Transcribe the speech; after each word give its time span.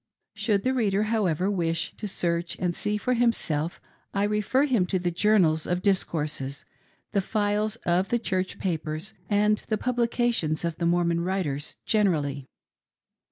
Should 0.33 0.63
the 0.63 0.73
reader, 0.73 1.03
howevef, 1.03 1.53
wish 1.53 1.93
to 1.97 2.07
search 2.07 2.57
and 2.57 2.73
see 2.73 2.97
for 2.97 3.13
hiilft 3.13 3.19
POLYTHEISM 3.19 3.21
AMONG 3.21 3.29
THE 3.29 3.35
SAINTS. 3.37 3.45
297 3.45 3.69
seff, 3.69 4.15
I 4.15 4.23
refer 4.23 4.65
him 4.65 4.85
to 4.87 4.97
the 4.99 5.11
Journals 5.11 5.67
of 5.67 5.81
Discourses, 5.83 6.65
the 7.11 7.21
files 7.21 7.75
of 7.85 8.09
the 8.09 8.17
Church 8.17 8.57
papers, 8.57 9.13
and 9.29 9.59
the 9.69 9.77
pubUcations 9.77 10.65
of 10.65 10.77
the 10.77 10.87
Mormon 10.87 11.21
writers 11.21 11.75
generally. 11.85 12.47